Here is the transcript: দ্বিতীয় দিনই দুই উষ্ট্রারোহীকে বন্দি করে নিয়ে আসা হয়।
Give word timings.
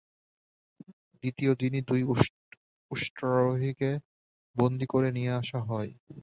দ্বিতীয় 1.23 1.51
দিনই 1.55 1.81
দুই 1.81 2.01
উষ্ট্রারোহীকে 2.91 3.91
বন্দি 4.55 4.85
করে 4.85 5.09
নিয়ে 5.11 5.31
আসা 5.33 5.59
হয়। 5.61 5.91